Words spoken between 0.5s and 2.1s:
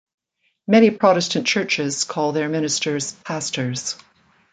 Many Protestant churches